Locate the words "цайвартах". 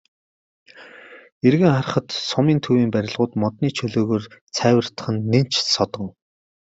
4.55-5.07